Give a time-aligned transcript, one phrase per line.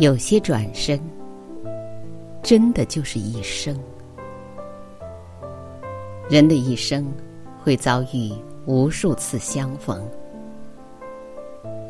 [0.00, 0.98] 有些转身，
[2.42, 3.78] 真的就是一生。
[6.26, 7.06] 人的一生
[7.62, 8.32] 会遭遇
[8.64, 10.02] 无数次相逢。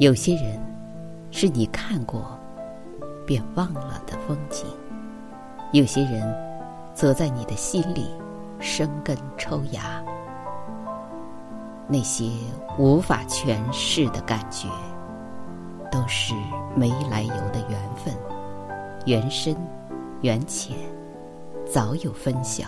[0.01, 0.61] 有些人
[1.31, 2.37] 是你看过
[3.25, 4.67] 便忘了的风景，
[5.71, 6.21] 有些人
[6.93, 8.09] 则在你的心里
[8.59, 10.03] 生根抽芽。
[11.87, 12.29] 那些
[12.77, 14.67] 无法诠释的感觉。
[15.93, 16.35] 都是
[16.77, 17.60] 没来由的，
[19.11, 19.57] 缘深
[20.21, 20.77] 缘浅，
[21.69, 22.67] 早有分晓。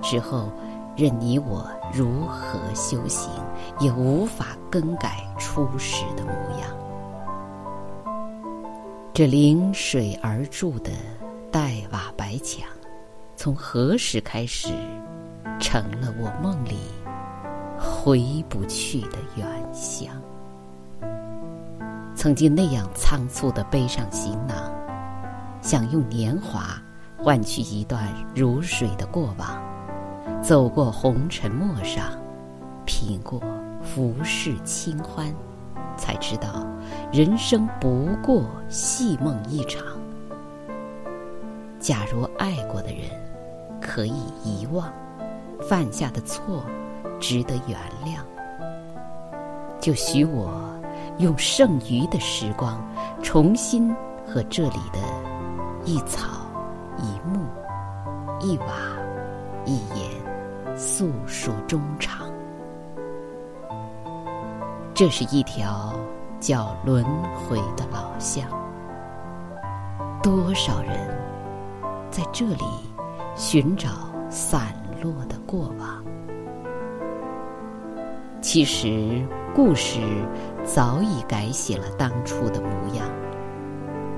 [0.00, 0.48] 之后，
[0.96, 3.28] 任你我如何修行，
[3.80, 6.70] 也无法更改初始的模样。
[9.12, 10.92] 这临水而筑的
[11.50, 12.64] 黛瓦白墙，
[13.34, 14.68] 从何时开始，
[15.58, 16.78] 成了我梦里
[17.76, 20.08] 回不去的远乡？
[22.14, 24.56] 曾经那样仓促的背上行囊，
[25.62, 26.76] 想用年华
[27.16, 29.62] 换取一段如水的过往，
[30.42, 32.04] 走过红尘陌上，
[32.84, 33.40] 品过
[33.80, 35.32] 浮世清欢，
[35.96, 36.66] 才知道
[37.12, 39.82] 人生不过戏梦一场。
[41.78, 43.08] 假如爱过的人
[43.80, 44.92] 可以遗忘，
[45.60, 46.64] 犯下的错
[47.20, 48.18] 值得原谅，
[49.80, 50.60] 就许我。
[51.18, 52.82] 用剩余的时光，
[53.22, 53.94] 重新
[54.26, 54.98] 和这里的
[55.84, 56.46] 一草
[56.96, 57.44] 一木、
[58.40, 58.66] 一瓦
[59.64, 62.30] 一言诉说衷肠。
[64.94, 65.92] 这是一条
[66.38, 68.46] 叫轮回的老巷，
[70.22, 70.92] 多少人
[72.10, 72.64] 在这里
[73.34, 73.88] 寻找
[74.30, 74.72] 散
[75.02, 76.04] 落的过往？
[78.40, 79.26] 其实。
[79.54, 80.00] 故事
[80.64, 83.06] 早已改写了当初的模样，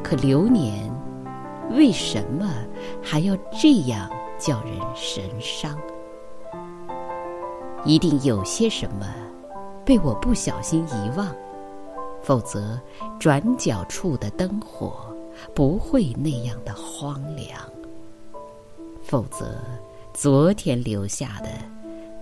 [0.01, 0.89] 可流年
[1.71, 2.53] 为什么
[3.03, 5.79] 还要这样叫人神伤？
[7.85, 9.15] 一定有些什么
[9.85, 11.35] 被我不小心遗忘，
[12.23, 12.81] 否则
[13.19, 15.15] 转角处的灯火
[15.55, 17.61] 不会那样的荒凉，
[19.03, 19.59] 否则
[20.13, 21.49] 昨天留下的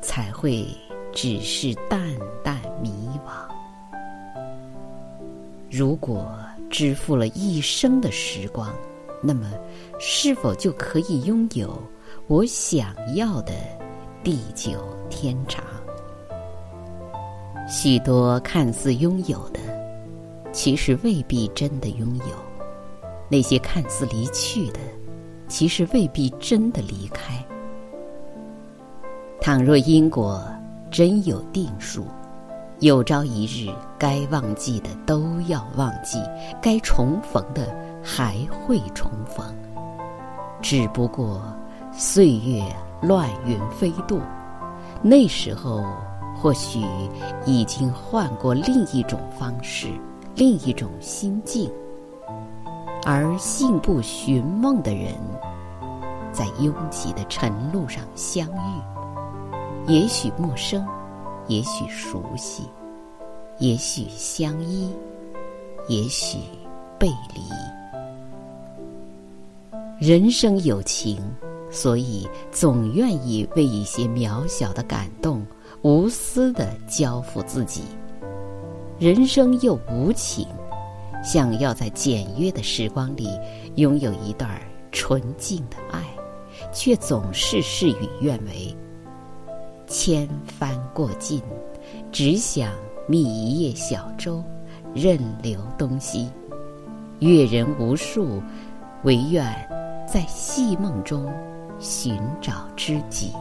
[0.00, 0.66] 才会。
[1.14, 2.00] 只是淡
[2.42, 3.47] 淡迷惘。
[5.70, 6.26] 如果
[6.70, 8.75] 支付了一生的时光，
[9.22, 9.50] 那么
[9.99, 11.81] 是否就可以拥有
[12.27, 13.53] 我想要的
[14.25, 14.72] 地久
[15.09, 15.65] 天长？
[17.69, 19.61] 许多看似拥有的，
[20.53, 22.34] 其实未必真的拥有；
[23.28, 24.81] 那些看似离去的，
[25.49, 27.34] 其实未必真的离开。
[29.41, 30.43] 倘若因果。
[30.91, 32.05] 真有定数，
[32.81, 36.19] 有朝一日该忘记的都要忘记，
[36.61, 39.44] 该重逢的还会重逢。
[40.60, 41.42] 只不过
[41.92, 42.62] 岁月
[43.00, 44.20] 乱云飞渡，
[45.02, 45.84] 那时候
[46.36, 46.80] 或许
[47.44, 49.88] 已经换过另一种方式，
[50.34, 51.70] 另一种心境。
[53.04, 55.14] 而信步寻梦的人，
[56.32, 59.88] 在拥挤的晨路上相遇。
[59.88, 60.86] 也许陌生，
[61.48, 62.70] 也许熟悉，
[63.58, 64.94] 也许相依，
[65.88, 66.38] 也许
[67.00, 67.42] 背离。
[70.04, 71.22] 人生有情，
[71.70, 75.46] 所以总愿意为一些渺小的感动，
[75.82, 77.82] 无私的交付自己。
[78.98, 80.44] 人生又无情，
[81.22, 83.28] 想要在简约的时光里
[83.76, 86.02] 拥有一段纯净的爱，
[86.72, 88.76] 却总是事与愿违。
[89.86, 91.40] 千帆过尽，
[92.10, 92.72] 只想
[93.06, 94.43] 觅一叶小舟，
[94.96, 96.28] 任流东西。
[97.20, 98.43] 阅人无数，
[99.05, 99.44] 唯愿
[100.12, 101.32] 在戏梦中
[101.81, 103.32] 寻找知己。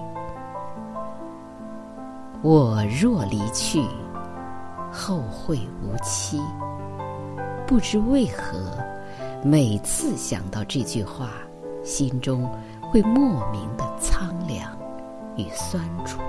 [2.41, 3.83] 我若离去，
[4.89, 6.39] 后会无期。
[7.67, 8.57] 不知为何，
[9.43, 11.31] 每次想到这句话，
[11.83, 12.49] 心中
[12.89, 14.71] 会莫名的苍凉
[15.35, 16.21] 与酸楚。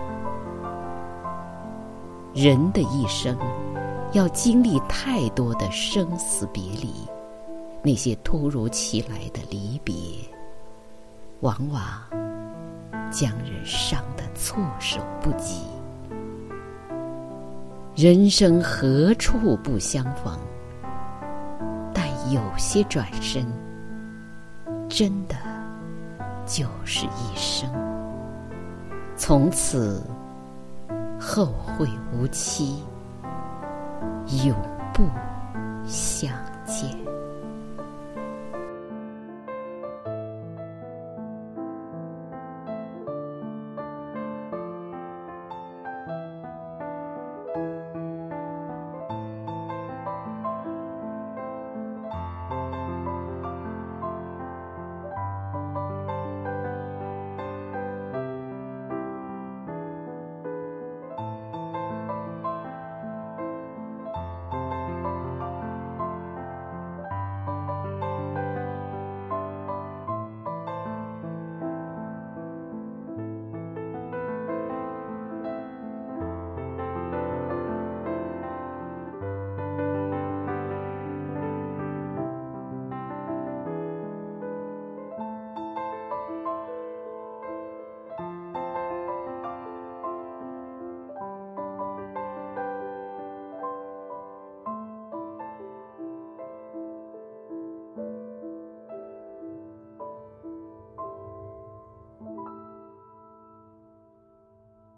[2.35, 3.38] 人的一生，
[4.11, 6.93] 要经历太多的生死别离，
[7.81, 9.72] 那些突如其来的离，
[11.43, 11.83] 往往
[13.11, 15.61] 将人伤得措手不及。
[17.94, 20.37] 人生何处不相逢？
[21.94, 23.47] 但有些转身，
[24.89, 25.37] 真的
[26.47, 27.71] 就是一生。
[29.17, 30.03] 从此。
[31.25, 32.83] 后会无期，
[34.45, 34.56] 永
[34.93, 35.05] 不
[35.87, 36.33] 相
[36.65, 36.91] 见。